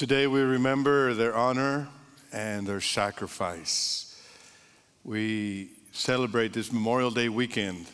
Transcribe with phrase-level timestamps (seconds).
[0.00, 1.86] Today we remember their honor
[2.32, 4.18] and their sacrifice.
[5.04, 7.86] We celebrate this Memorial Day weekend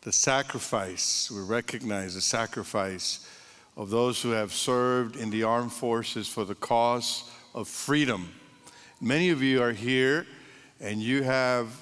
[0.00, 3.28] the sacrifice, we recognize the sacrifice
[3.76, 8.32] of those who have served in the armed forces for the cause of freedom.
[8.98, 10.26] Many of you are here
[10.80, 11.78] and you have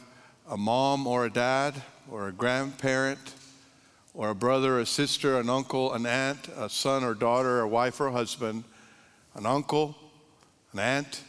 [0.51, 3.35] a mom or a dad or a grandparent
[4.13, 8.01] or a brother, a sister, an uncle, an aunt, a son or daughter, a wife
[8.01, 8.65] or husband,
[9.37, 9.95] an uncle,
[10.73, 11.23] an aunt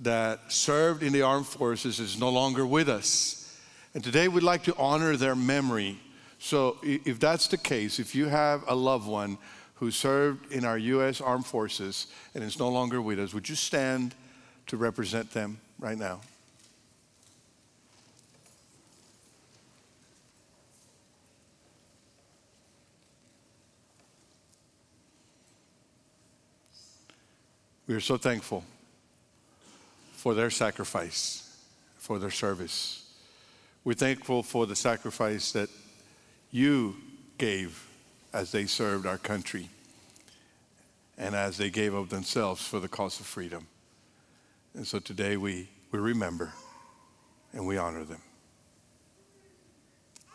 [0.00, 3.56] that served in the armed forces is no longer with us.
[3.94, 6.00] And today we'd like to honor their memory.
[6.38, 9.38] So if that's the case, if you have a loved one
[9.76, 11.20] who served in our U.S.
[11.20, 14.14] Armed Forces and is no longer with us, would you stand
[14.66, 16.20] to represent them right now?
[27.86, 28.64] We are so thankful
[30.12, 31.56] for their sacrifice,
[31.96, 33.12] for their service.
[33.82, 35.68] We're thankful for the sacrifice that
[36.52, 36.96] you
[37.38, 37.88] gave
[38.32, 39.68] as they served our country
[41.18, 43.66] and as they gave of themselves for the cause of freedom.
[44.74, 46.52] And so today we, we remember
[47.52, 48.20] and we honor them.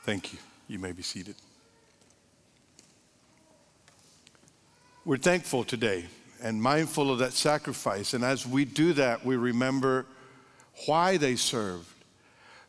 [0.04, 0.40] Thank you.
[0.68, 1.36] You may be seated.
[5.06, 6.08] We're thankful today
[6.42, 8.14] and mindful of that sacrifice.
[8.14, 10.06] And as we do that, we remember
[10.86, 11.88] why they served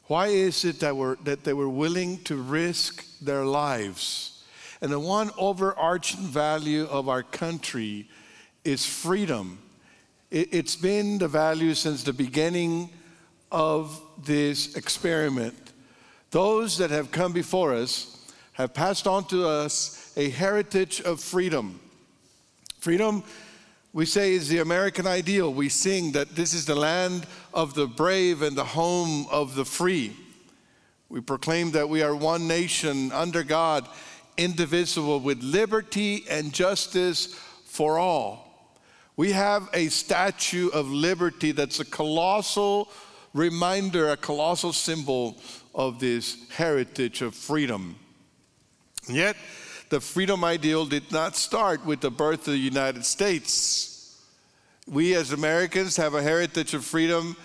[0.09, 4.43] why is it that, we're, that they were willing to risk their lives?
[4.81, 8.09] And the one overarching value of our country
[8.65, 9.59] is freedom.
[10.31, 12.89] It, it's been the value since the beginning
[13.53, 15.55] of this experiment.
[16.31, 21.81] Those that have come before us have passed on to us a heritage of freedom.
[22.79, 23.23] Freedom
[23.93, 25.53] we say is the American ideal.
[25.53, 29.65] We sing that this is the land of the brave and the home of the
[29.65, 30.15] free.
[31.09, 33.89] We proclaim that we are one nation under God,
[34.37, 38.49] indivisible, with liberty and justice for all.
[39.17, 42.91] We have a statue of liberty that's a colossal
[43.33, 45.39] reminder, a colossal symbol
[45.75, 47.97] of this heritage of freedom.
[49.09, 49.37] Yet,
[49.91, 54.17] the freedom ideal did not start with the birth of the United States.
[54.87, 57.37] We as Americans have a heritage of freedom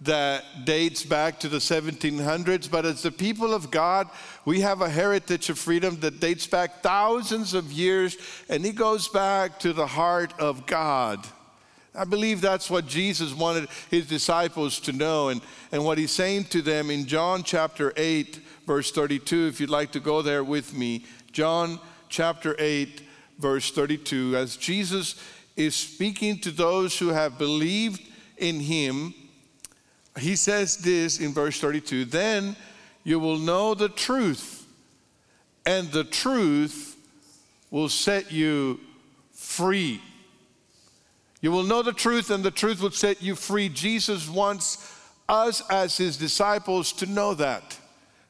[0.00, 4.08] that dates back to the 1700s, but as the people of God,
[4.44, 8.16] we have a heritage of freedom that dates back thousands of years,
[8.48, 11.26] and it goes back to the heart of God.
[11.94, 15.40] I believe that's what Jesus wanted his disciples to know, and,
[15.72, 19.90] and what he's saying to them in John chapter 8, verse 32, if you'd like
[19.92, 21.04] to go there with me.
[21.32, 21.78] John
[22.08, 23.02] chapter 8,
[23.38, 25.14] verse 32, as Jesus
[25.56, 28.00] is speaking to those who have believed
[28.36, 29.14] in him,
[30.18, 32.56] he says this in verse 32 Then
[33.04, 34.66] you will know the truth,
[35.64, 36.96] and the truth
[37.70, 38.80] will set you
[39.32, 40.00] free.
[41.40, 43.68] You will know the truth, and the truth will set you free.
[43.68, 44.94] Jesus wants
[45.28, 47.77] us as his disciples to know that.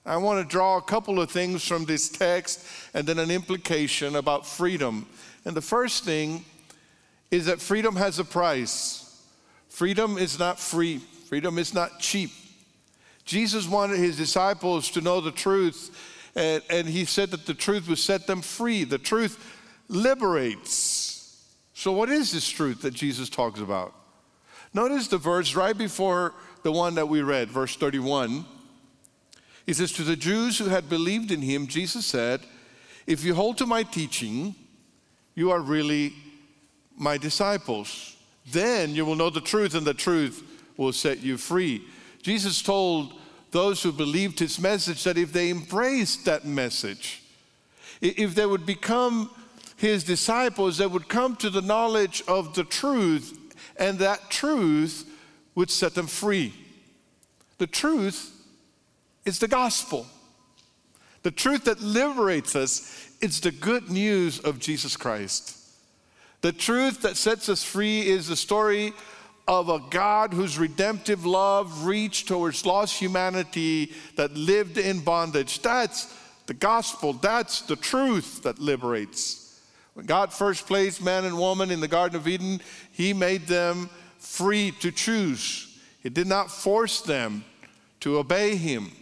[0.09, 2.65] I want to draw a couple of things from this text
[2.95, 5.07] and then an implication about freedom.
[5.45, 6.45] And the first thing
[7.31, 9.23] is that freedom has a price.
[9.69, 12.31] Freedom is not free, freedom is not cheap.
[13.27, 15.95] Jesus wanted his disciples to know the truth,
[16.35, 18.85] and, and he said that the truth would set them free.
[18.85, 19.39] The truth
[19.89, 21.45] liberates.
[21.75, 23.95] So, what is this truth that Jesus talks about?
[24.73, 26.33] Notice the verse right before
[26.63, 28.47] the one that we read, verse 31.
[29.69, 32.41] He says, To the Jews who had believed in him, Jesus said,
[33.07, 34.55] If you hold to my teaching,
[35.35, 36.15] you are really
[36.97, 38.17] my disciples.
[38.51, 40.43] Then you will know the truth, and the truth
[40.79, 41.85] will set you free.
[42.23, 43.13] Jesus told
[43.51, 47.23] those who believed his message that if they embraced that message,
[48.01, 49.31] if they would become
[49.77, 53.39] his disciples, they would come to the knowledge of the truth,
[53.77, 55.05] and that truth
[55.55, 56.55] would set them free.
[57.59, 58.35] The truth
[59.25, 60.07] it's the gospel.
[61.23, 65.57] The truth that liberates us is the good news of Jesus Christ.
[66.41, 68.93] The truth that sets us free is the story
[69.49, 75.61] of a God whose redemptive love reached towards lost humanity that lived in bondage.
[75.63, 76.15] That's
[76.47, 77.15] the gospel.
[77.15, 79.61] That's the truth that liberates.
[79.95, 82.61] When God first placed man and woman in the Garden of Eden,
[82.93, 85.77] He made them free to choose.
[86.03, 87.45] He did not force them
[88.01, 88.93] to obey Him.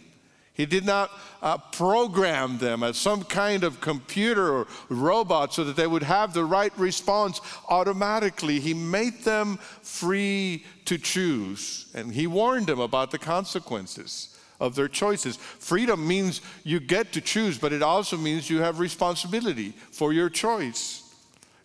[0.57, 1.11] He did not
[1.43, 6.33] uh, program them as some kind of computer or robot so that they would have
[6.33, 7.39] the right response
[7.69, 8.59] automatically.
[8.59, 14.87] He made them free to choose, and He warned them about the consequences of their
[14.87, 15.37] choices.
[15.37, 20.29] Freedom means you get to choose, but it also means you have responsibility for your
[20.29, 21.03] choice.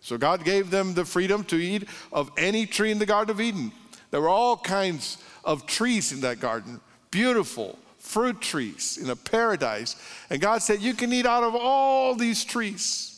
[0.03, 3.41] So God gave them the freedom to eat of any tree in the Garden of
[3.41, 3.73] Eden.
[4.11, 6.79] There were all kinds of trees in that garden,
[7.11, 7.79] beautiful
[8.13, 9.97] fruit trees in a paradise.
[10.29, 13.09] And God said, You can eat out of all these trees.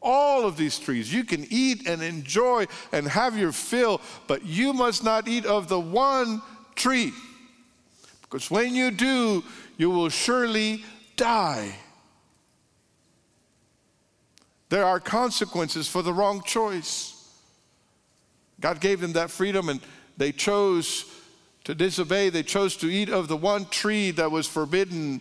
[0.00, 1.12] All of these trees.
[1.12, 5.68] You can eat and enjoy and have your fill, but you must not eat of
[5.68, 6.42] the one
[6.74, 7.12] tree.
[8.22, 9.42] Because when you do,
[9.76, 10.84] you will surely
[11.16, 11.74] die.
[14.68, 17.10] There are consequences for the wrong choice.
[18.60, 19.80] God gave them that freedom and
[20.16, 21.04] they chose
[21.64, 22.28] to disobey.
[22.28, 25.20] They chose to eat of the one tree that was forbidden,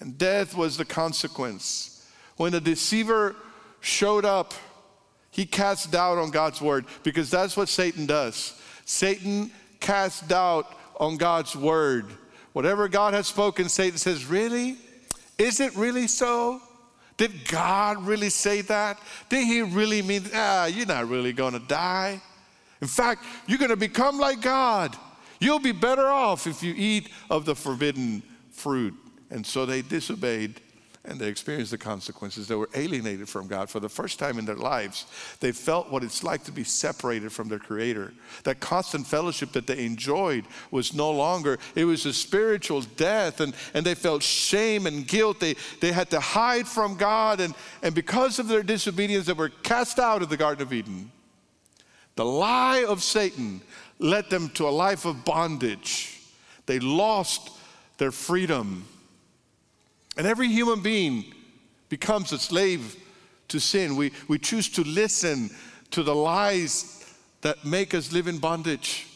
[0.00, 2.08] and death was the consequence.
[2.36, 3.36] When the deceiver
[3.80, 4.54] showed up,
[5.30, 8.60] he cast doubt on God's word because that's what Satan does.
[8.84, 12.06] Satan casts doubt on God's word.
[12.52, 14.76] Whatever God has spoken, Satan says, Really?
[15.38, 16.60] Is it really so?
[17.16, 18.98] Did God really say that?
[19.28, 22.20] Did he really mean, ah, you're not really gonna die?
[22.80, 24.96] In fact, you're gonna become like God.
[25.42, 28.22] You'll be better off if you eat of the forbidden
[28.52, 28.94] fruit.
[29.28, 30.60] And so they disobeyed
[31.04, 32.46] and they experienced the consequences.
[32.46, 35.04] They were alienated from God for the first time in their lives.
[35.40, 38.14] They felt what it's like to be separated from their Creator.
[38.44, 43.52] That constant fellowship that they enjoyed was no longer, it was a spiritual death, and,
[43.74, 45.40] and they felt shame and guilt.
[45.40, 47.52] They, they had to hide from God, and,
[47.82, 51.10] and because of their disobedience, they were cast out of the Garden of Eden.
[52.14, 53.62] The lie of Satan
[54.02, 56.20] led them to a life of bondage.
[56.66, 57.50] They lost
[57.98, 58.86] their freedom.
[60.16, 61.32] And every human being
[61.88, 62.96] becomes a slave
[63.48, 63.96] to sin.
[63.96, 65.50] We, we choose to listen
[65.90, 69.06] to the lies that make us live in bondage.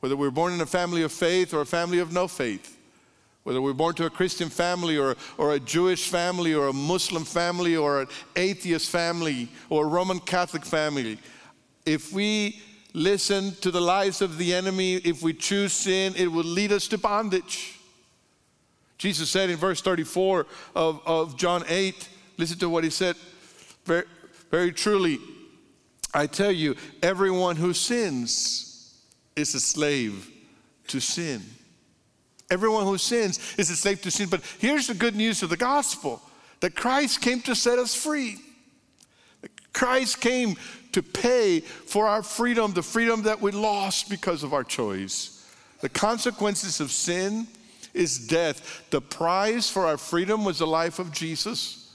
[0.00, 2.76] Whether we're born in a family of faith or a family of no faith,
[3.42, 7.24] whether we're born to a Christian family or, or a Jewish family or a Muslim
[7.24, 11.18] family or an atheist family or a Roman Catholic family,
[11.84, 12.62] if we
[12.94, 16.88] listen to the lies of the enemy, if we choose sin, it will lead us
[16.88, 17.78] to bondage.
[18.96, 22.08] Jesus said in verse 34 of, of John 8,
[22.38, 23.16] listen to what he said.
[23.84, 24.04] Very,
[24.50, 25.18] very truly,
[26.14, 28.94] I tell you, everyone who sins
[29.34, 30.30] is a slave
[30.86, 31.42] to sin.
[32.50, 34.28] Everyone who sins is a slave to sin.
[34.28, 36.22] But here's the good news of the gospel
[36.60, 38.38] that Christ came to set us free.
[39.72, 40.56] Christ came
[40.94, 45.44] to pay for our freedom, the freedom that we lost because of our choice.
[45.80, 47.48] The consequences of sin
[47.92, 48.82] is death.
[48.90, 51.92] The price for our freedom was the life of Jesus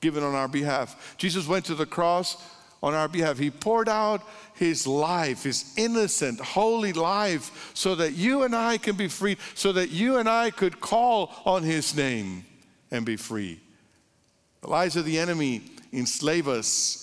[0.00, 1.14] given on our behalf.
[1.16, 2.36] Jesus went to the cross
[2.82, 3.38] on our behalf.
[3.38, 4.22] He poured out
[4.54, 9.72] his life, his innocent, holy life, so that you and I can be free, so
[9.72, 12.44] that you and I could call on his name
[12.90, 13.60] and be free.
[14.60, 15.62] The lies of the enemy
[15.92, 17.01] enslave us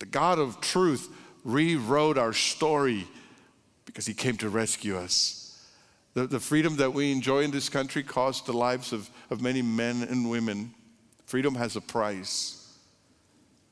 [0.00, 1.08] the God of truth
[1.44, 3.06] rewrote our story
[3.84, 5.64] because he came to rescue us.
[6.14, 9.62] The, the freedom that we enjoy in this country cost the lives of, of many
[9.62, 10.74] men and women.
[11.26, 12.56] Freedom has a price.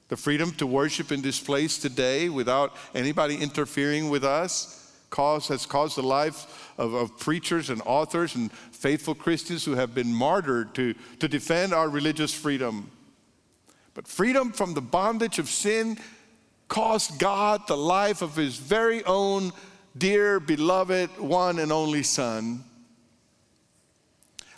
[0.08, 5.66] The freedom to worship in this place today without anybody interfering with us cause, has
[5.66, 10.74] caused the lives of, of preachers and authors and faithful Christians who have been martyred
[10.74, 12.90] to, to defend our religious freedom.
[13.94, 15.98] But freedom from the bondage of sin
[16.68, 19.52] cost God the life of his very own
[19.96, 22.62] dear, beloved, one and only Son.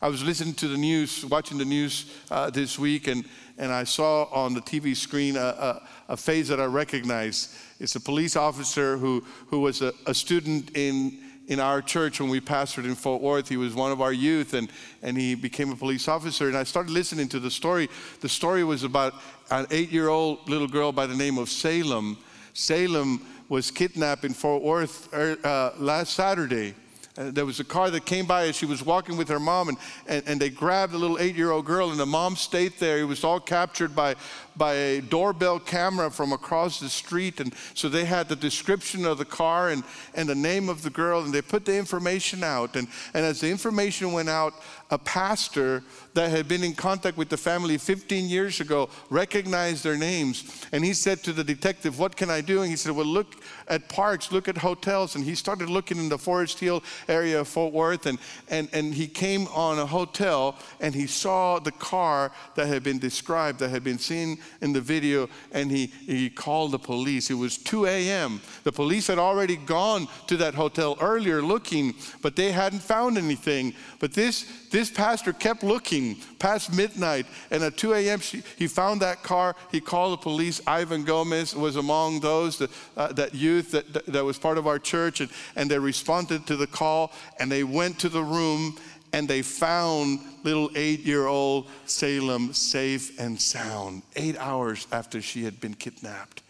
[0.02, 3.24] I was listening to the news, watching the news uh, this week, and,
[3.58, 7.56] and I saw on the TV screen a, a, a face that I recognize.
[7.78, 11.18] It's a police officer who, who was a, a student in,
[11.50, 13.48] in our church when we pastored in Fort Worth.
[13.48, 14.70] He was one of our youth, and,
[15.02, 16.46] and he became a police officer.
[16.46, 17.90] And I started listening to the story.
[18.20, 19.14] The story was about
[19.50, 22.16] an eight year old little girl by the name of Salem.
[22.54, 26.72] Salem was kidnapped in Fort Worth er, uh, last Saturday.
[27.18, 29.70] Uh, there was a car that came by as she was walking with her mom,
[29.70, 32.72] and, and, and they grabbed the little eight year old girl, and the mom stayed
[32.78, 32.98] there.
[32.98, 34.14] It was all captured by,
[34.60, 37.40] by a doorbell camera from across the street.
[37.40, 39.82] And so they had the description of the car and,
[40.14, 42.76] and the name of the girl, and they put the information out.
[42.76, 44.52] And, and as the information went out,
[44.90, 45.82] a pastor
[46.14, 50.66] that had been in contact with the family 15 years ago recognized their names.
[50.72, 52.60] And he said to the detective, What can I do?
[52.60, 53.36] And he said, Well, look
[53.68, 55.14] at parks, look at hotels.
[55.14, 58.06] And he started looking in the Forest Hill area of Fort Worth.
[58.06, 62.82] And, and, and he came on a hotel and he saw the car that had
[62.82, 65.28] been described, that had been seen in the video.
[65.52, 67.30] And he, he called the police.
[67.30, 68.40] It was 2 a.m.
[68.64, 73.74] The police had already gone to that hotel earlier looking, but they hadn't found anything.
[73.98, 77.26] But this, this pastor kept looking past midnight.
[77.50, 78.20] And at 2 a.m.,
[78.56, 79.54] he found that car.
[79.70, 80.60] He called the police.
[80.66, 84.66] Ivan Gomez was among those, that, uh, that youth youth that, that was part of
[84.66, 88.76] our church, and, and they responded to the call and they went to the room
[89.12, 95.44] and they found little eight year old Salem safe and sound, eight hours after she
[95.44, 96.42] had been kidnapped.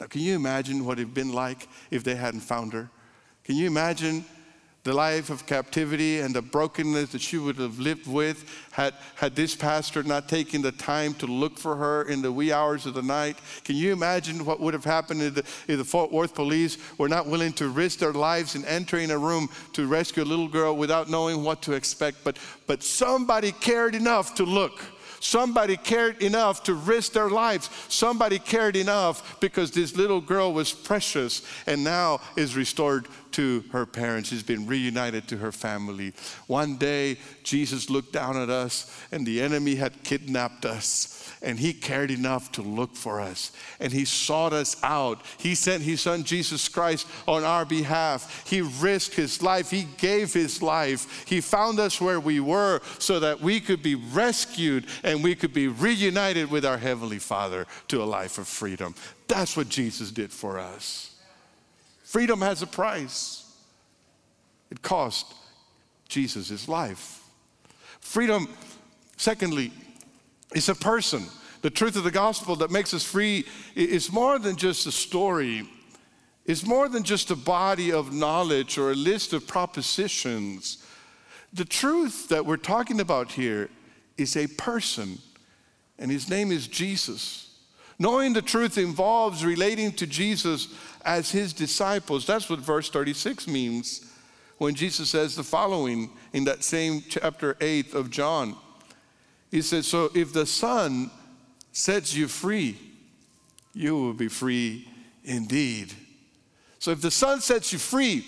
[0.00, 2.90] Now, can you imagine what it had been like if they hadn't found her?
[3.44, 4.24] Can you imagine
[4.84, 9.36] the life of captivity and the brokenness that she would have lived with had, had
[9.36, 12.94] this pastor not taken the time to look for her in the wee hours of
[12.94, 13.38] the night.
[13.64, 15.40] Can you imagine what would have happened if the,
[15.72, 19.18] if the Fort Worth police were not willing to risk their lives in entering a
[19.18, 22.24] room to rescue a little girl without knowing what to expect?
[22.24, 24.80] But, but somebody cared enough to look.
[25.20, 27.70] Somebody cared enough to risk their lives.
[27.88, 33.86] Somebody cared enough because this little girl was precious and now is restored to her
[33.86, 34.28] parents.
[34.28, 36.12] She's been reunited to her family.
[36.46, 41.72] One day, Jesus looked down at us and the enemy had kidnapped us and he
[41.72, 45.20] cared enough to look for us and he sought us out.
[45.38, 48.44] He sent his son Jesus Christ on our behalf.
[48.48, 51.24] He risked his life, he gave his life.
[51.26, 55.52] He found us where we were so that we could be rescued and we could
[55.52, 58.94] be reunited with our Heavenly Father to a life of freedom.
[59.28, 61.11] That's what Jesus did for us.
[62.12, 63.50] Freedom has a price,
[64.70, 65.32] it cost
[66.10, 67.24] Jesus his life.
[68.00, 68.46] Freedom,
[69.16, 69.72] secondly,
[70.54, 71.22] it's a person.
[71.62, 75.66] The truth of the gospel that makes us free is more than just a story.
[76.44, 80.84] It's more than just a body of knowledge or a list of propositions.
[81.54, 83.70] The truth that we're talking about here
[84.18, 85.16] is a person,
[85.98, 87.51] and his name is Jesus.
[88.02, 90.66] Knowing the truth involves relating to Jesus
[91.04, 92.26] as his disciples.
[92.26, 94.12] That's what verse 36 means
[94.58, 98.56] when Jesus says the following in that same chapter 8 of John.
[99.52, 101.12] He says, So if the Son
[101.70, 102.76] sets you free,
[103.72, 104.88] you will be free
[105.22, 105.92] indeed.
[106.80, 108.26] So if the Son sets you free,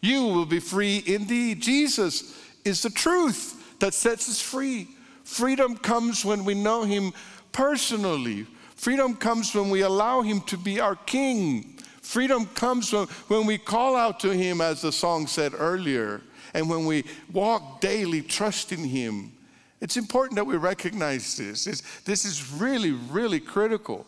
[0.00, 1.60] you will be free indeed.
[1.60, 4.86] Jesus is the truth that sets us free.
[5.24, 7.12] Freedom comes when we know Him
[7.50, 8.46] personally.
[8.78, 11.74] Freedom comes when we allow Him to be our King.
[12.00, 16.22] Freedom comes when, when we call out to Him, as the song said earlier,
[16.54, 19.32] and when we walk daily trusting Him.
[19.80, 21.66] It's important that we recognize this.
[21.66, 24.06] It's, this is really, really critical.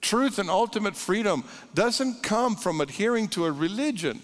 [0.00, 1.42] Truth and ultimate freedom
[1.74, 4.22] doesn't come from adhering to a religion.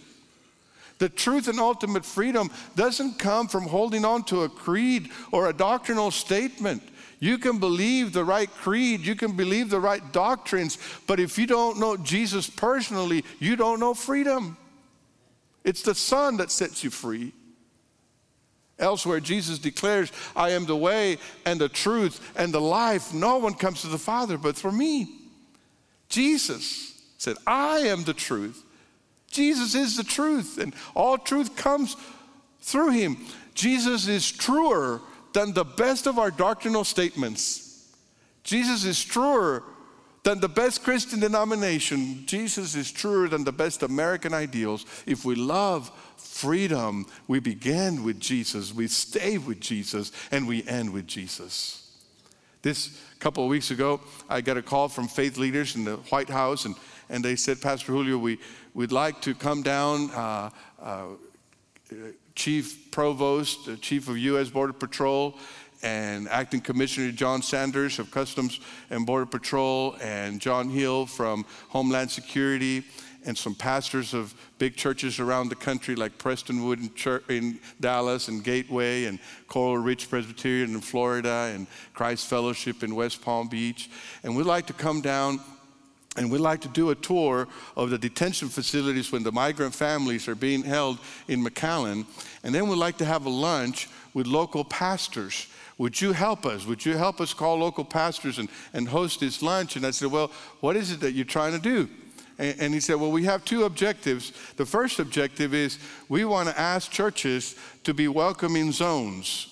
[0.98, 5.52] The truth and ultimate freedom doesn't come from holding on to a creed or a
[5.52, 6.80] doctrinal statement.
[7.20, 11.46] You can believe the right creed, you can believe the right doctrines, but if you
[11.46, 14.56] don't know Jesus personally, you don't know freedom.
[15.64, 17.32] It's the Son that sets you free.
[18.78, 23.14] Elsewhere, Jesus declares, I am the way and the truth and the life.
[23.14, 25.08] No one comes to the Father but through me.
[26.08, 28.62] Jesus said, I am the truth.
[29.30, 31.96] Jesus is the truth, and all truth comes
[32.60, 33.16] through him.
[33.54, 35.00] Jesus is truer
[35.34, 37.92] than the best of our doctrinal statements.
[38.44, 39.62] Jesus is truer
[40.22, 42.24] than the best Christian denomination.
[42.24, 44.86] Jesus is truer than the best American ideals.
[45.06, 50.92] If we love freedom, we begin with Jesus, we stay with Jesus, and we end
[50.92, 51.90] with Jesus.
[52.62, 56.30] This couple of weeks ago, I got a call from faith leaders in the White
[56.30, 56.74] House, and,
[57.10, 58.38] and they said, Pastor Julio, we,
[58.72, 60.10] we'd like to come down.
[60.10, 60.50] Uh,
[60.80, 61.04] uh,
[62.34, 64.50] Chief Provost, uh, Chief of U.S.
[64.50, 65.34] Border Patrol,
[65.82, 68.60] and Acting Commissioner John Sanders of Customs
[68.90, 72.84] and Border Patrol, and John Hill from Homeland Security,
[73.26, 78.28] and some pastors of big churches around the country like Prestonwood in, Church, in Dallas
[78.28, 83.88] and Gateway and Coral Ridge Presbyterian in Florida and Christ Fellowship in West Palm Beach.
[84.22, 85.40] And we'd like to come down
[86.16, 90.28] and we'd like to do a tour of the detention facilities when the migrant families
[90.28, 92.06] are being held in McAllen.
[92.42, 95.48] And then we'd like to have a lunch with local pastors.
[95.78, 96.66] Would you help us?
[96.66, 99.74] Would you help us call local pastors and, and host this lunch?
[99.74, 100.30] And I said, Well,
[100.60, 101.88] what is it that you're trying to do?
[102.38, 104.32] And, and he said, Well, we have two objectives.
[104.56, 105.78] The first objective is
[106.08, 109.50] we want to ask churches to be welcoming zones.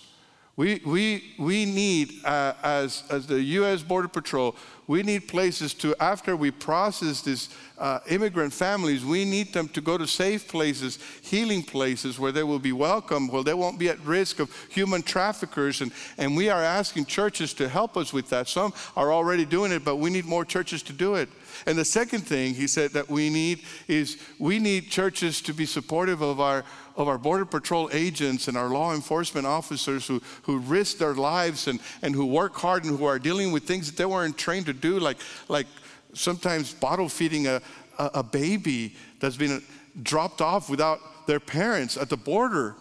[0.55, 3.83] We, we, we need, uh, as, as the U.S.
[3.83, 4.55] Border Patrol,
[4.93, 9.81] we need places to, after we process these uh, immigrant families, we need them to
[9.81, 13.89] go to safe places, healing places where they will be welcome, where they won't be
[13.89, 15.81] at risk of human traffickers.
[15.81, 18.49] And, and we are asking churches to help us with that.
[18.49, 21.31] Some are already doing it, but we need more churches to do it.
[21.67, 25.67] And the second thing he said that we need is we need churches to be
[25.67, 26.65] supportive of our
[26.97, 31.67] of our Border Patrol agents and our law enforcement officers who, who risk their lives
[31.67, 34.67] and, and who work hard and who are dealing with things that they weren't trained
[34.67, 35.17] to do, like,
[35.49, 35.67] like
[36.13, 37.63] sometimes bottle feeding a,
[37.99, 39.63] a, a baby that's been
[40.03, 42.75] dropped off without their parents at the border.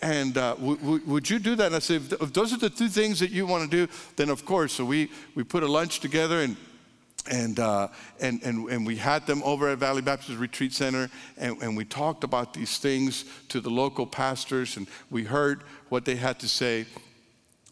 [0.00, 1.66] And uh, w- w- would you do that?
[1.66, 3.92] And I said, if, if those are the two things that you want to do,
[4.16, 4.72] then of course.
[4.72, 6.56] So we, we put a lunch together and
[7.28, 7.88] and, uh,
[8.20, 11.84] and, and, and we had them over at Valley Baptist Retreat Center, and, and we
[11.84, 16.48] talked about these things to the local pastors, and we heard what they had to
[16.48, 16.86] say.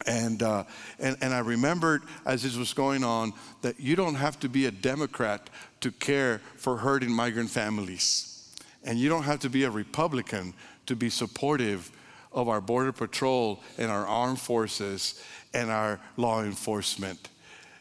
[0.05, 0.63] And, uh,
[0.99, 4.65] and, and I remembered as this was going on that you don't have to be
[4.65, 5.49] a Democrat
[5.81, 8.49] to care for hurting migrant families.
[8.83, 10.53] And you don't have to be a Republican
[10.85, 11.91] to be supportive
[12.31, 15.21] of our Border Patrol and our armed forces
[15.53, 17.27] and our law enforcement.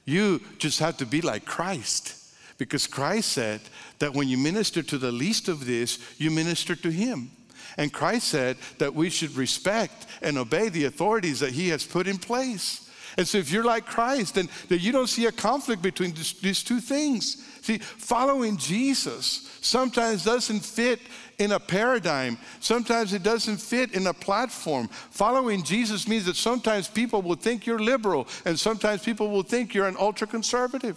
[0.09, 2.15] You just have to be like Christ.
[2.57, 3.61] Because Christ said
[3.99, 7.31] that when you minister to the least of this, you minister to Him.
[7.77, 12.09] And Christ said that we should respect and obey the authorities that He has put
[12.09, 12.88] in place.
[13.19, 16.35] And so, if you're like Christ, then, then you don't see a conflict between this,
[16.35, 17.45] these two things.
[17.63, 21.01] See, following Jesus sometimes doesn't fit
[21.39, 22.39] in a paradigm.
[22.61, 24.87] Sometimes it doesn't fit in a platform.
[25.11, 29.75] Following Jesus means that sometimes people will think you're liberal, and sometimes people will think
[29.75, 30.97] you're an ultra conservative.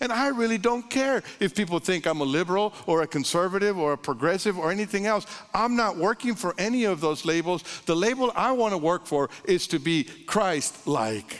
[0.00, 3.92] And I really don't care if people think I'm a liberal or a conservative or
[3.92, 5.24] a progressive or anything else.
[5.54, 7.62] I'm not working for any of those labels.
[7.86, 11.38] The label I want to work for is to be Christ like.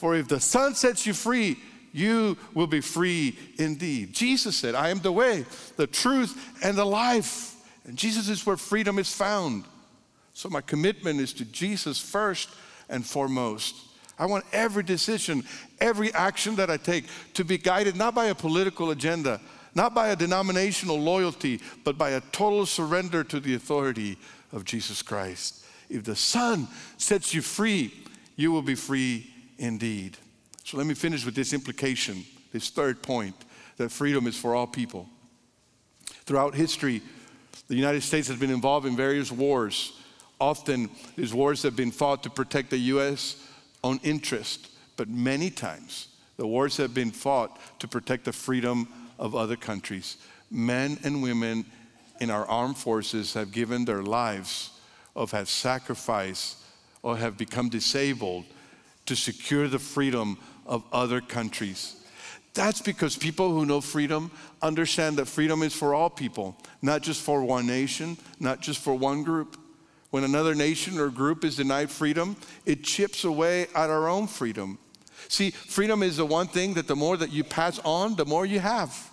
[0.00, 1.58] For if the Son sets you free,
[1.92, 4.14] you will be free indeed.
[4.14, 5.44] Jesus said, I am the way,
[5.76, 7.54] the truth, and the life.
[7.84, 9.64] And Jesus is where freedom is found.
[10.32, 12.48] So my commitment is to Jesus first
[12.88, 13.76] and foremost.
[14.18, 15.44] I want every decision,
[15.82, 17.04] every action that I take
[17.34, 19.38] to be guided not by a political agenda,
[19.74, 24.16] not by a denominational loyalty, but by a total surrender to the authority
[24.50, 25.62] of Jesus Christ.
[25.90, 27.92] If the Son sets you free,
[28.36, 30.16] you will be free indeed.
[30.64, 33.36] So let me finish with this implication, this third point
[33.76, 35.08] that freedom is for all people.
[36.24, 37.02] Throughout history,
[37.68, 39.92] the United States has been involved in various wars.
[40.40, 43.46] Often, these wars have been fought to protect the U.S.
[43.84, 49.34] own interest, but many times, the wars have been fought to protect the freedom of
[49.34, 50.16] other countries.
[50.50, 51.64] Men and women
[52.20, 54.70] in our armed forces have given their lives,
[55.14, 56.58] or have sacrificed,
[57.02, 58.44] or have become disabled
[59.10, 61.96] to secure the freedom of other countries.
[62.54, 64.30] That's because people who know freedom
[64.62, 68.94] understand that freedom is for all people, not just for one nation, not just for
[68.94, 69.56] one group.
[70.10, 74.78] When another nation or group is denied freedom, it chips away at our own freedom.
[75.26, 78.46] See, freedom is the one thing that the more that you pass on, the more
[78.46, 79.10] you have.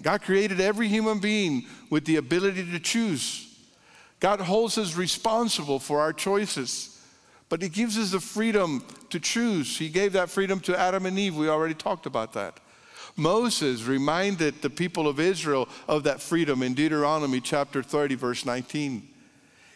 [0.00, 3.46] God created every human being with the ability to choose.
[4.20, 6.89] God holds us responsible for our choices.
[7.50, 9.76] But He gives us the freedom to choose.
[9.76, 11.36] He gave that freedom to Adam and Eve.
[11.36, 12.58] We already talked about that.
[13.16, 19.06] Moses reminded the people of Israel of that freedom in Deuteronomy chapter 30, verse 19.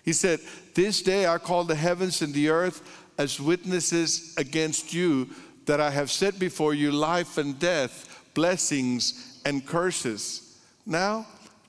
[0.05, 0.41] He said,
[0.75, 5.29] This day I call the heavens and the earth as witnesses against you
[5.67, 10.59] that I have set before you life and death, blessings and curses.
[10.87, 11.27] Now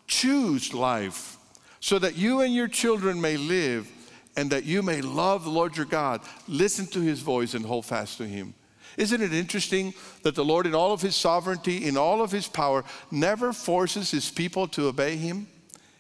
[0.08, 1.38] choose life
[1.80, 3.89] so that you and your children may live
[4.36, 7.86] and that you may love the Lord your God, listen to his voice and hold
[7.86, 8.54] fast to him.
[8.98, 9.93] Isn't it interesting
[10.24, 14.12] that the Lord, in all of his sovereignty, in all of his power, never forces
[14.12, 15.48] his people to obey him?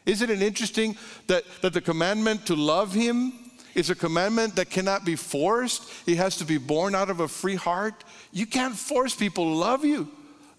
[0.05, 0.95] Isn't it interesting
[1.27, 3.33] that, that the commandment to love him
[3.73, 5.91] is a commandment that cannot be forced?
[6.07, 8.03] It has to be born out of a free heart.
[8.31, 10.09] You can't force people to love you.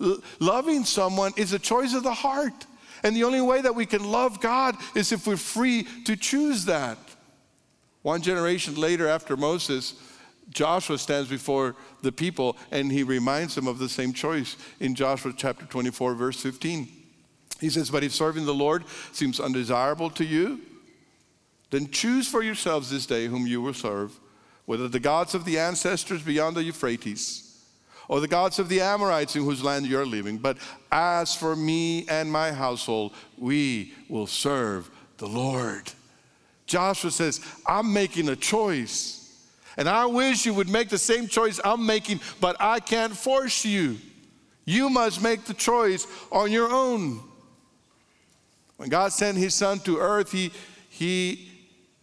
[0.01, 2.67] L- loving someone is a choice of the heart.
[3.03, 6.65] And the only way that we can love God is if we're free to choose
[6.65, 6.99] that.
[8.07, 9.95] One generation later, after Moses,
[10.51, 15.35] Joshua stands before the people and he reminds them of the same choice in Joshua
[15.37, 16.87] chapter 24, verse 15.
[17.61, 20.61] He says, But if serving the Lord seems undesirable to you,
[21.71, 24.21] then choose for yourselves this day whom you will serve,
[24.66, 27.61] whether the gods of the ancestors beyond the Euphrates
[28.07, 30.38] or the gods of the Amorites in whose land you are living.
[30.38, 30.59] But
[30.92, 34.88] as for me and my household, we will serve
[35.19, 35.90] the Lord.
[36.66, 39.22] Joshua says, I'm making a choice.
[39.76, 43.64] And I wish you would make the same choice I'm making, but I can't force
[43.64, 43.98] you.
[44.64, 47.20] You must make the choice on your own.
[48.79, 50.50] When God sent his son to earth, he,
[50.90, 51.48] he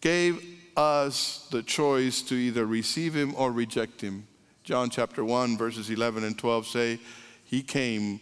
[0.01, 0.43] gave
[0.77, 4.27] us the choice to either receive him or reject him.
[4.63, 6.99] John chapter 1, verses 11 and 12 say,
[7.43, 8.21] He came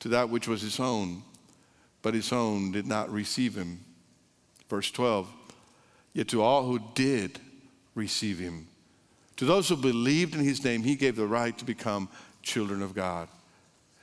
[0.00, 1.22] to that which was his own,
[2.02, 3.80] but his own did not receive him.
[4.68, 5.28] Verse 12,
[6.20, 7.40] Yet to all who did
[7.94, 8.66] receive him,
[9.36, 12.10] to those who believed in his name, he gave the right to become
[12.42, 13.26] children of God.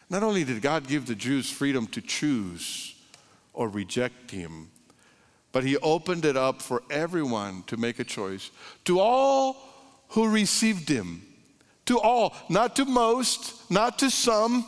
[0.09, 2.95] Not only did God give the Jews freedom to choose
[3.53, 4.71] or reject him,
[5.51, 8.49] but he opened it up for everyone to make a choice.
[8.85, 9.55] To all
[10.07, 11.21] who received him,
[11.85, 14.65] to all, not to most, not to some,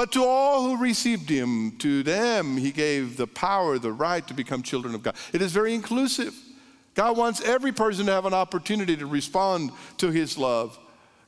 [0.00, 4.32] but to all who received him, to them he gave the power, the right to
[4.32, 5.14] become children of God.
[5.34, 6.34] It is very inclusive.
[6.94, 10.78] God wants every person to have an opportunity to respond to his love.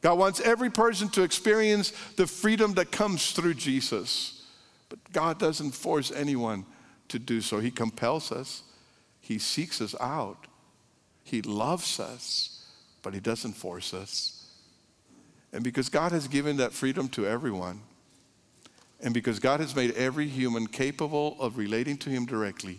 [0.01, 4.43] God wants every person to experience the freedom that comes through Jesus.
[4.89, 6.65] But God doesn't force anyone
[7.09, 7.61] to do so.
[7.61, 8.63] He compels us,
[9.21, 10.47] He seeks us out,
[11.25, 12.65] He loves us,
[13.03, 14.47] but He doesn't force us.
[15.53, 17.83] And because God has given that freedom to everyone,
[19.03, 22.79] and because God has made every human capable of relating to Him directly,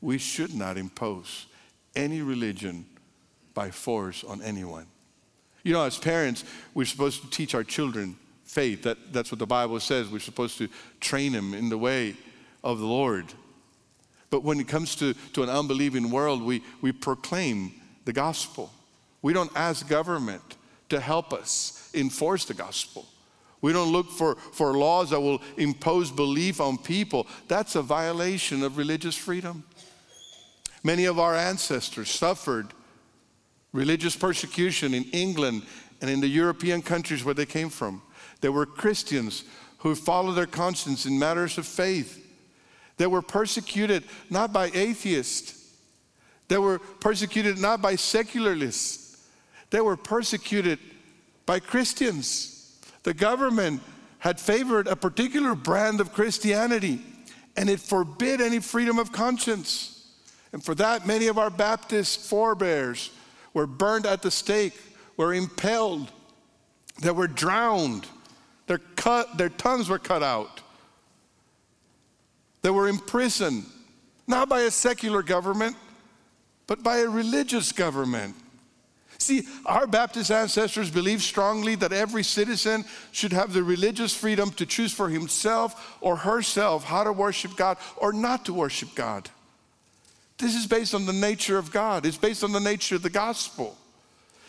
[0.00, 1.46] we should not impose
[1.94, 2.84] any religion
[3.54, 4.86] by force on anyone.
[5.62, 8.82] You know, as parents, we're supposed to teach our children faith.
[8.82, 10.08] That, that's what the Bible says.
[10.08, 10.68] We're supposed to
[11.00, 12.14] train them in the way
[12.62, 13.24] of the Lord.
[14.30, 17.72] But when it comes to, to an unbelieving world, we, we proclaim
[18.04, 18.70] the gospel.
[19.22, 20.42] We don't ask government
[20.90, 23.06] to help us enforce the gospel.
[23.62, 27.26] We don't look for, for laws that will impose belief on people.
[27.48, 29.64] That's a violation of religious freedom.
[30.82, 32.68] Many of our ancestors suffered
[33.72, 35.62] religious persecution in England
[36.00, 38.02] and in the European countries where they came from.
[38.40, 39.44] There were Christians
[39.78, 42.22] who followed their conscience in matters of faith.
[42.96, 45.54] They were persecuted not by atheists,
[46.48, 49.26] they were persecuted not by secularists,
[49.70, 50.78] they were persecuted
[51.44, 52.55] by Christians.
[53.06, 53.82] The government
[54.18, 57.00] had favored a particular brand of Christianity
[57.56, 60.10] and it forbid any freedom of conscience.
[60.52, 63.12] And for that, many of our Baptist forebears
[63.54, 64.74] were burned at the stake,
[65.16, 66.10] were impaled,
[67.00, 68.08] they were drowned,
[68.66, 70.60] their, cut, their tongues were cut out.
[72.62, 73.66] They were imprisoned,
[74.26, 75.76] not by a secular government,
[76.66, 78.34] but by a religious government.
[79.18, 84.66] See, our Baptist ancestors believed strongly that every citizen should have the religious freedom to
[84.66, 89.30] choose for himself or herself how to worship God or not to worship God.
[90.38, 93.10] This is based on the nature of God, it's based on the nature of the
[93.10, 93.76] gospel.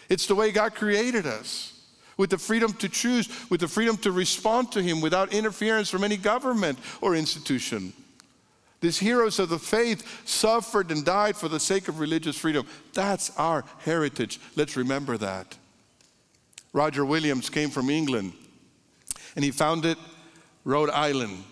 [0.10, 1.73] It's the way God created us
[2.17, 6.03] with the freedom to choose, with the freedom to respond to Him without interference from
[6.03, 7.93] any government or institution.
[8.79, 12.67] These heroes of the faith suffered and died for the sake of religious freedom.
[12.93, 14.39] That's our heritage.
[14.55, 15.57] Let's remember that.
[16.73, 18.33] Roger Williams came from England
[19.35, 19.97] and he founded
[20.63, 21.43] Rhode Island.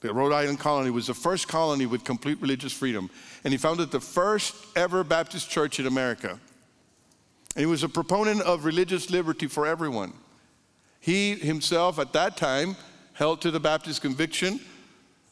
[0.00, 3.10] The Rhode Island colony was the first colony with complete religious freedom.
[3.44, 6.38] And he founded the first ever Baptist church in America.
[7.56, 10.12] And he was a proponent of religious liberty for everyone.
[11.00, 12.76] He himself, at that time,
[13.14, 14.60] held to the Baptist conviction,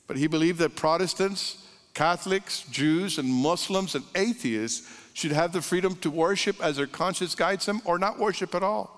[0.07, 5.97] but he believed that Protestants, Catholics, Jews, and Muslims and atheists should have the freedom
[5.97, 8.93] to worship as their conscience guides them or not worship at all.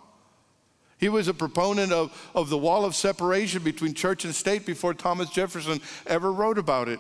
[0.99, 4.95] He was a proponent of, of the wall of separation between church and state before
[4.95, 6.99] Thomas Jefferson ever wrote about it.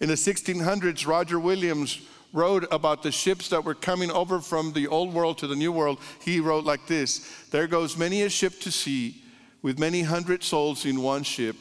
[0.00, 2.00] In the 1600s, Roger Williams
[2.32, 5.72] wrote about the ships that were coming over from the old world to the new
[5.72, 6.00] world.
[6.20, 9.22] He wrote like this There goes many a ship to sea
[9.62, 11.56] with many hundred souls in one ship,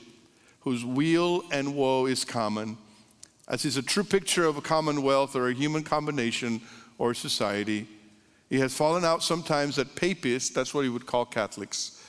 [0.62, 2.78] whose weal and woe is common,
[3.48, 6.62] as is a true picture of a commonwealth or a human combination
[6.98, 7.88] or society.
[8.50, 12.04] He has fallen out sometimes that papists, that's what he would call Catholics,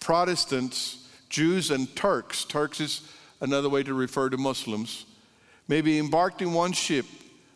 [0.00, 3.08] Protestants, Jews, and Turks, Turks is
[3.40, 5.06] another way to refer to Muslims,
[5.68, 7.06] may be embarked in one ship,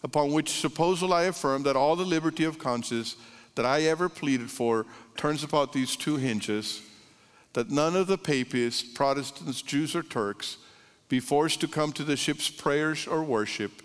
[0.02, 3.16] upon which supposal I affirm that all the liberty of conscience
[3.54, 6.82] that I ever pleaded for turns about these two hinges
[7.52, 10.58] that none of the papists, Protestants, Jews, or Turks
[11.08, 13.82] be forced to come to the ship's prayers or worship,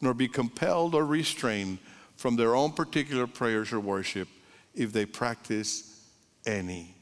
[0.00, 1.78] nor be compelled or restrained
[2.16, 4.28] from their own particular prayers or worship
[4.74, 6.06] if they practice
[6.46, 6.94] any.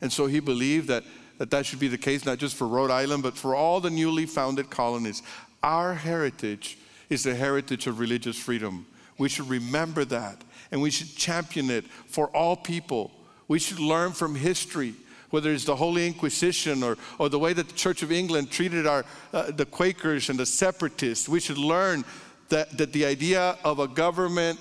[0.00, 1.04] And so he believed that,
[1.38, 3.90] that that should be the case not just for Rhode Island, but for all the
[3.90, 5.22] newly founded colonies.
[5.62, 6.78] Our heritage
[7.10, 8.86] is the heritage of religious freedom.
[9.18, 13.12] We should remember that and we should champion it for all people.
[13.48, 14.94] We should learn from history,
[15.34, 18.86] whether it's the Holy Inquisition or, or the way that the Church of England treated
[18.86, 21.28] our, uh, the Quakers and the separatists.
[21.28, 22.04] We should learn
[22.50, 24.60] that, that the idea of a government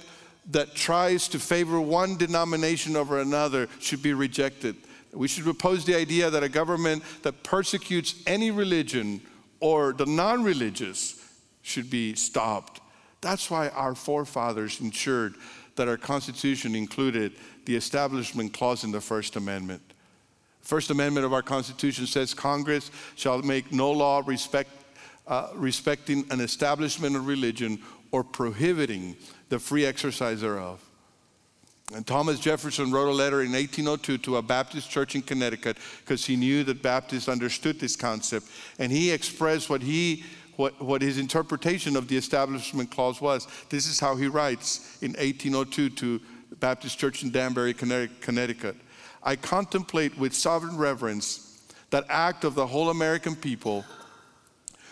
[0.50, 4.76] that tries to favor one denomination over another should be rejected.
[5.12, 9.22] We should oppose the idea that a government that persecutes any religion
[9.60, 11.24] or the non religious
[11.62, 12.82] should be stopped.
[13.22, 15.36] That's why our forefathers ensured
[15.76, 17.34] that our Constitution included
[17.66, 19.93] the Establishment Clause in the First Amendment.
[20.64, 24.72] First Amendment of our Constitution says Congress shall make no law respect,
[25.28, 27.80] uh, respecting an establishment of religion
[28.12, 29.18] or prohibiting
[29.50, 30.80] the free exercise thereof.
[31.94, 36.26] And Thomas Jefferson wrote a letter in 1802 to a Baptist church in Connecticut because
[36.26, 38.48] he knew that Baptists understood this concept.
[38.80, 40.24] And he expressed what, he,
[40.56, 43.48] what, what his interpretation of the Establishment Clause was.
[43.70, 48.78] This is how he writes in 1802 to the Baptist Church in Danbury, Connecticut.
[49.24, 53.86] I contemplate with sovereign reverence that act of the whole American people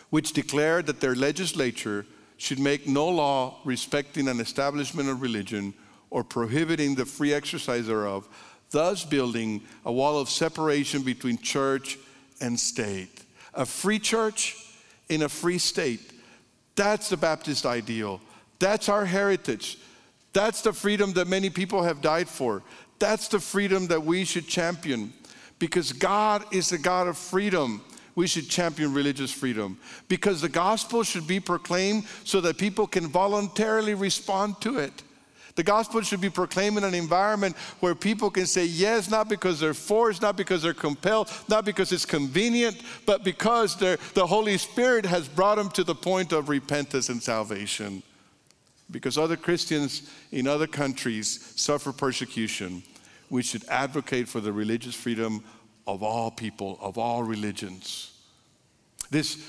[0.10, 2.06] which declared that their legislature
[2.38, 5.74] should make no law respecting an establishment of religion
[6.10, 8.28] or prohibiting the free exercise thereof,
[8.72, 11.98] thus building a wall of separation between church
[12.42, 13.24] and state.
[13.54, 14.56] A free church
[15.10, 16.14] in a free state.
[16.76, 18.22] That's the Baptist ideal.
[18.60, 19.78] That's our heritage.
[20.34, 22.64] That's the freedom that many people have died for.
[23.02, 25.12] That's the freedom that we should champion.
[25.58, 27.82] Because God is the God of freedom,
[28.14, 29.80] we should champion religious freedom.
[30.08, 35.04] Because the gospel should be proclaimed so that people can voluntarily respond to it.
[35.56, 39.60] The gospel should be proclaimed in an environment where people can say yes, not because
[39.60, 45.06] they're forced, not because they're compelled, not because it's convenient, but because the Holy Spirit
[45.08, 48.04] has brought them to the point of repentance and salvation.
[48.92, 52.84] Because other Christians in other countries suffer persecution,
[53.32, 55.42] we should advocate for the religious freedom
[55.88, 58.12] of all people, of all religions.
[59.10, 59.42] This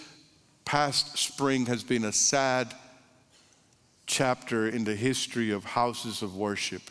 [0.65, 2.73] past spring has been a sad
[4.07, 6.83] chapter in the history of houses of worship.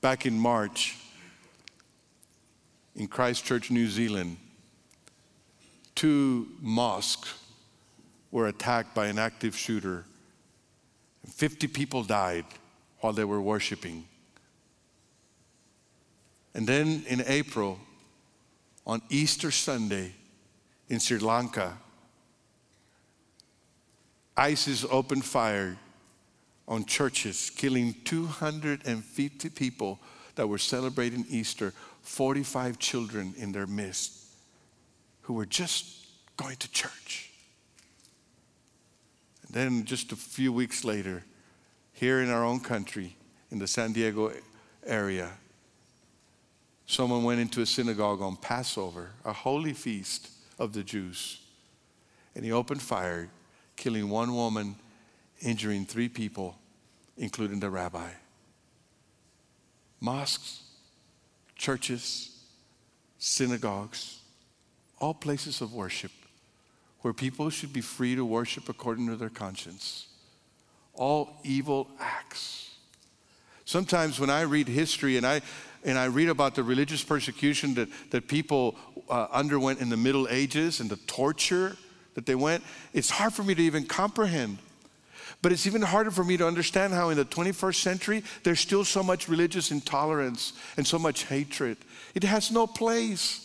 [0.00, 0.96] Back in March,
[2.96, 4.38] in Christchurch, New Zealand,
[5.94, 7.32] two mosques
[8.32, 10.04] were attacked by an active shooter.
[11.28, 12.44] 50 people died
[12.98, 14.04] while they were worshiping.
[16.54, 17.78] And then in April,
[18.86, 20.12] on Easter Sunday
[20.88, 21.76] in Sri Lanka,
[24.36, 25.76] ISIS opened fire
[26.66, 29.98] on churches, killing 250 people
[30.36, 34.18] that were celebrating Easter, 45 children in their midst
[35.22, 36.06] who were just
[36.38, 37.30] going to church.
[39.46, 41.22] And then, just a few weeks later,
[41.92, 43.14] here in our own country,
[43.50, 44.32] in the San Diego
[44.86, 45.30] area,
[46.88, 51.42] someone went into a synagogue on Passover, a holy feast of the Jews,
[52.34, 53.28] and he opened fire
[53.76, 54.74] killing one woman,
[55.40, 56.58] injuring three people,
[57.16, 58.08] including the rabbi.
[60.00, 60.62] Mosques,
[61.54, 62.42] churches,
[63.18, 64.18] synagogues,
[64.98, 66.10] all places of worship
[67.02, 70.08] where people should be free to worship according to their conscience.
[70.94, 72.74] All evil acts.
[73.64, 75.42] Sometimes when I read history and I,
[75.84, 78.76] and I read about the religious persecution that, that people
[79.08, 81.76] uh, underwent in the Middle Ages and the torture
[82.14, 84.58] that they went, it's hard for me to even comprehend.
[85.40, 88.84] But it's even harder for me to understand how in the 21st century there's still
[88.84, 91.76] so much religious intolerance and so much hatred.
[92.14, 93.44] It has no place.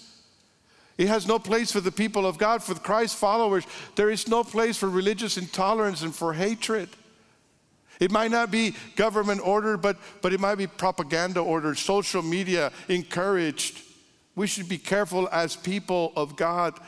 [0.98, 3.66] It has no place for the people of God, for Christ followers.
[3.96, 6.90] There is no place for religious intolerance and for hatred.
[8.00, 12.72] It might not be government ordered, but, but it might be propaganda ordered, social media
[12.90, 13.80] encouraged.
[14.36, 16.80] We should be careful as people of God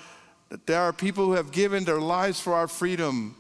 [0.50, 3.36] that there are people who have given their lives for our freedom.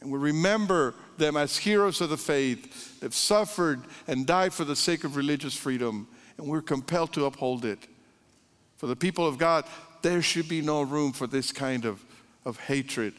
[0.00, 3.00] And we remember them as heroes of the faith.
[3.00, 6.06] They've suffered and died for the sake of religious freedom,
[6.36, 7.78] and we're compelled to uphold it.
[8.76, 9.64] For the people of God,
[10.02, 12.04] there should be no room for this kind of,
[12.44, 13.14] of hatred.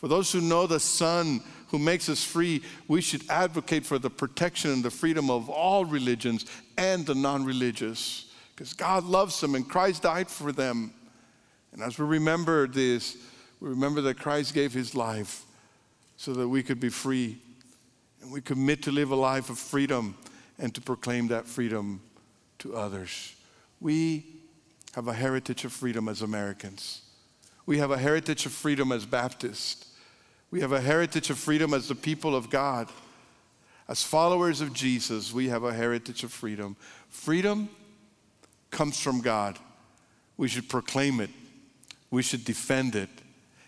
[0.00, 4.08] For those who know the Son who makes us free, we should advocate for the
[4.08, 6.46] protection and the freedom of all religions
[6.78, 8.32] and the non religious.
[8.54, 10.92] Because God loves them and Christ died for them.
[11.72, 13.18] And as we remember this,
[13.60, 15.44] we remember that Christ gave his life
[16.16, 17.36] so that we could be free.
[18.22, 20.16] And we commit to live a life of freedom
[20.58, 22.00] and to proclaim that freedom
[22.60, 23.34] to others.
[23.80, 24.24] We
[24.94, 27.02] have a heritage of freedom as Americans.
[27.66, 29.89] We have a heritage of freedom as Baptists.
[30.50, 32.88] We have a heritage of freedom as the people of God.
[33.88, 36.76] As followers of Jesus, we have a heritage of freedom.
[37.08, 37.68] Freedom
[38.70, 39.58] comes from God.
[40.36, 41.30] We should proclaim it,
[42.10, 43.10] we should defend it,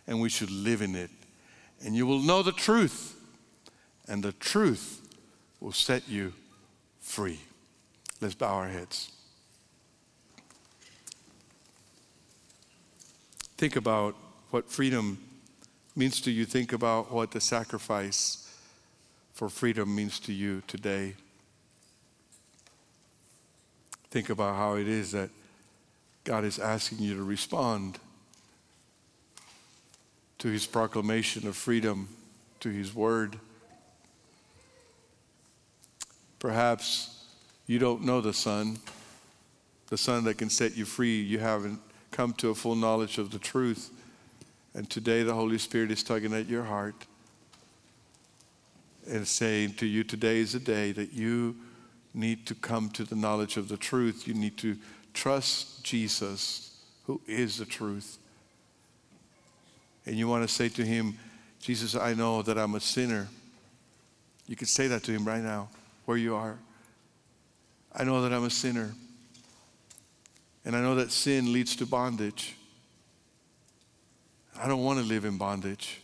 [0.06, 1.10] and we should live in it.
[1.84, 3.16] And you will know the truth,
[4.08, 5.06] and the truth
[5.60, 6.32] will set you
[7.00, 7.40] free.
[8.20, 9.12] Let's bow our heads.
[13.56, 14.16] Think about
[14.50, 15.18] what freedom
[15.94, 16.44] means to you.
[16.44, 18.55] Think about what the sacrifice
[19.35, 21.14] for freedom means to you today.
[24.11, 25.31] Think about how it is that
[26.24, 27.98] God is asking you to respond
[30.38, 32.09] to his proclamation of freedom,
[32.61, 33.38] to his word.
[36.38, 37.24] Perhaps
[37.66, 38.78] you don't know the Son,
[39.88, 41.20] the Son that can set you free.
[41.20, 43.90] You haven't come to a full knowledge of the truth.
[44.74, 46.94] And today the Holy Spirit is tugging at your heart
[49.08, 51.56] and saying to you, today is a day that you
[52.14, 54.26] need to come to the knowledge of the truth.
[54.26, 54.76] You need to
[55.12, 58.18] trust Jesus, who is the truth.
[60.06, 61.18] And you want to say to him,
[61.61, 63.28] Jesus, I know that I'm a sinner.
[64.46, 65.68] You can say that to him right now,
[66.06, 66.58] where you are.
[67.94, 68.92] I know that I'm a sinner.
[70.64, 72.56] And I know that sin leads to bondage.
[74.60, 76.00] I don't want to live in bondage.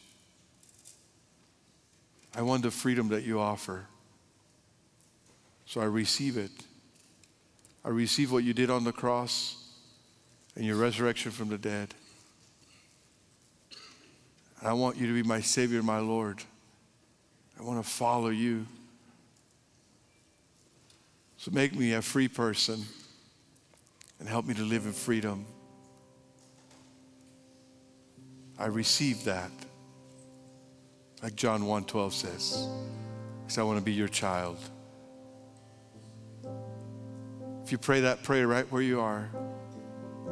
[2.35, 3.87] I want the freedom that you offer.
[5.67, 6.51] So I receive it.
[7.85, 9.57] I receive what you did on the cross
[10.57, 11.95] and your resurrection from the dead.
[14.61, 16.43] And I want you to be my Savior, my Lord.
[17.59, 18.67] I want to follow you.
[21.37, 22.83] So make me a free person
[24.19, 25.47] and help me to live in freedom.
[28.59, 29.51] I receive that.
[31.23, 32.69] Like John 1:12 says.
[33.57, 34.59] I want to be your child.
[37.65, 39.29] If you pray that prayer right where you are,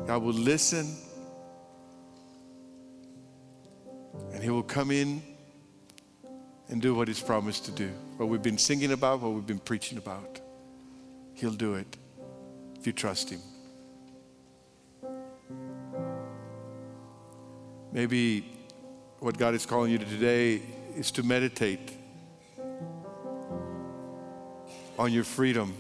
[0.06, 0.96] God will listen
[4.32, 5.22] and He will come in
[6.68, 7.88] and do what He's promised to do.
[8.16, 10.40] What we've been singing about, what we've been preaching about.
[11.34, 11.96] He'll do it
[12.78, 13.40] if you trust Him.
[17.92, 18.44] Maybe
[19.20, 20.62] what God is calling you to today
[20.96, 21.92] is to meditate
[24.98, 25.74] on your freedom,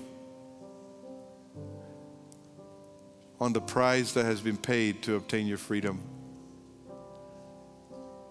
[3.40, 6.00] on the price that has been paid to obtain your freedom,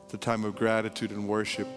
[0.09, 1.67] the time of gratitude and worship.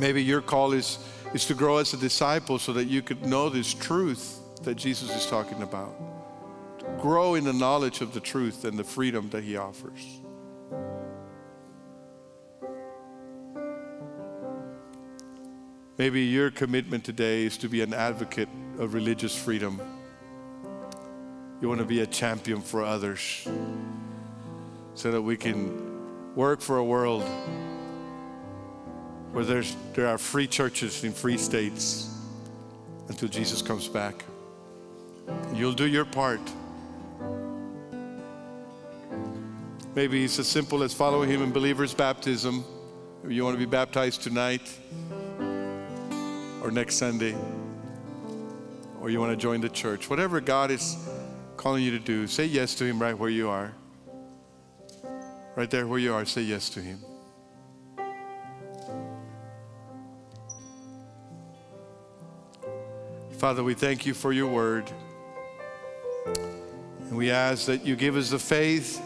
[0.00, 0.98] Maybe your call is,
[1.34, 5.14] is to grow as a disciple so that you could know this truth that Jesus
[5.14, 5.94] is talking about
[6.98, 10.20] grow in the knowledge of the truth and the freedom that He offers.
[15.96, 19.80] Maybe your commitment today is to be an advocate of religious freedom.
[21.60, 23.48] You want to be a champion for others
[24.94, 27.24] so that we can work for a world
[29.32, 32.16] where there's, there are free churches in free states
[33.08, 34.24] until Jesus comes back.
[35.52, 36.40] You'll do your part.
[39.98, 42.64] Maybe it's as simple as following Him in believer's baptism.
[43.20, 44.62] Maybe you want to be baptized tonight
[46.62, 47.34] or next Sunday,
[49.00, 50.08] or you want to join the church.
[50.08, 50.96] Whatever God is
[51.56, 53.74] calling you to do, say yes to Him right where you are.
[55.56, 57.00] Right there where you are, say yes to Him.
[63.32, 64.88] Father, we thank you for your word.
[66.26, 69.02] And we ask that you give us the faith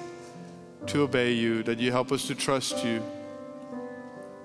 [0.87, 3.03] to obey you, that you help us to trust you,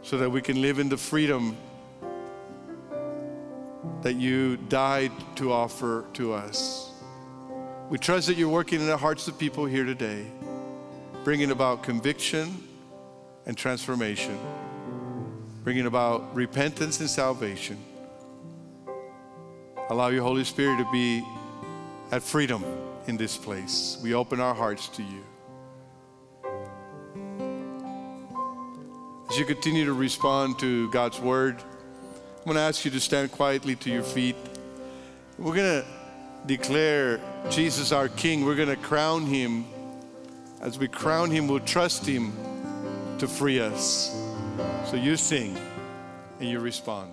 [0.01, 1.57] so that we can live in the freedom
[4.01, 6.91] that you died to offer to us.
[7.89, 10.25] We trust that you're working in the hearts of people here today,
[11.23, 12.63] bringing about conviction
[13.45, 14.37] and transformation,
[15.63, 17.77] bringing about repentance and salvation.
[19.89, 21.23] Allow your Holy Spirit to be
[22.11, 22.63] at freedom
[23.07, 23.97] in this place.
[24.03, 25.23] We open our hearts to you.
[29.37, 33.31] As you continue to respond to God's word, I'm going to ask you to stand
[33.31, 34.35] quietly to your feet.
[35.37, 35.87] We're going to
[36.47, 37.19] declare
[37.51, 38.45] Jesus our King.
[38.45, 39.67] We're going to crown him.
[40.59, 42.33] As we crown him, we'll trust him
[43.19, 44.09] to free us.
[44.89, 45.55] So you sing
[46.39, 47.11] and you respond.